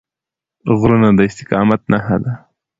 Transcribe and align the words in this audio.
غرونه 0.77 1.09
د 1.17 1.19
استقامت 1.29 1.81
نښه 1.91 2.17
ده. 2.23 2.33